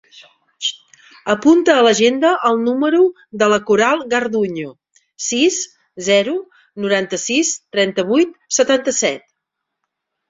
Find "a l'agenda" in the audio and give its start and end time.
1.73-2.31